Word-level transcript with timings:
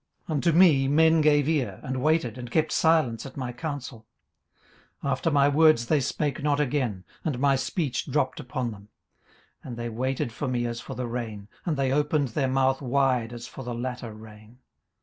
18:029:021 0.27 0.31
Unto 0.35 0.51
me 0.53 0.87
men 0.87 1.21
gave 1.21 1.47
ear, 1.47 1.79
and 1.83 2.01
waited, 2.01 2.35
and 2.35 2.49
kept 2.49 2.71
silence 2.71 3.23
at 3.27 3.37
my 3.37 3.53
counsel. 3.53 4.07
18:029:022 5.03 5.11
After 5.11 5.29
my 5.29 5.47
words 5.47 5.85
they 5.85 5.99
spake 5.99 6.41
not 6.41 6.59
again; 6.59 7.03
and 7.23 7.37
my 7.37 7.55
speech 7.55 8.09
dropped 8.11 8.39
upon 8.39 8.71
them. 8.71 8.89
18:029:023 9.63 9.67
And 9.67 9.77
they 9.77 9.89
waited 9.89 10.33
for 10.33 10.47
me 10.47 10.65
as 10.65 10.81
for 10.81 10.95
the 10.95 11.05
rain; 11.05 11.47
and 11.67 11.77
they 11.77 11.91
opened 11.91 12.29
their 12.29 12.47
mouth 12.47 12.81
wide 12.81 13.31
as 13.31 13.45
for 13.45 13.63
the 13.63 13.75
latter 13.75 14.11
rain. 14.11 14.57